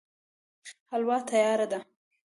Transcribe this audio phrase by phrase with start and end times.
[0.89, 1.79] حلوا تياره ده